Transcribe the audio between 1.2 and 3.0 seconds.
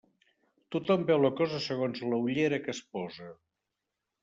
la cosa segons la ullera que es